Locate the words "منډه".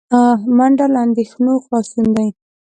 0.57-0.87